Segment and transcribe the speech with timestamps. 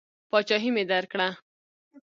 [0.29, 1.29] پاچهي مې درکړه.